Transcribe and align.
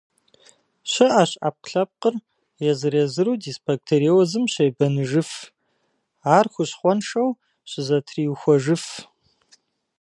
Щыӏэщ 0.91 1.31
ӏэпкълъэпкъыр 1.39 2.15
езыр-езыру 2.71 3.33
дисбактериозым 3.43 4.43
щебэныжыф, 4.53 5.29
ар 6.35 6.45
хущхъуэншэу 6.53 7.29
щызэтриухуэжыф. 7.69 8.85